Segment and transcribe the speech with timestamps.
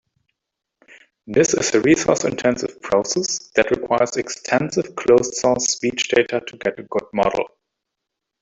[1.27, 7.05] This is a resource-intensive process that requires expensive closed-source speech data to get a good
[7.13, 7.45] model.